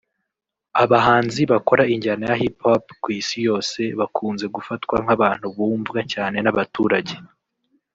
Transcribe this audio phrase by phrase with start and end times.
[0.83, 7.13] Abahanzi bakora injyana ya Hip Hop ku Isi yose bakunze gufatwa nk’abantu bumvwa cyane n’abaturage